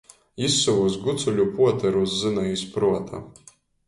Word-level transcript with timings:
Jī 0.43 0.47
sovus 0.53 0.95
gucuļu 1.03 1.45
puoterus 1.57 2.15
zyna 2.21 2.47
iz 2.55 2.65
pruota. 2.77 3.21